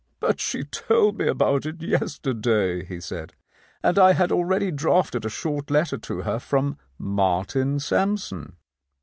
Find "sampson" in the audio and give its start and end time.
7.79-8.55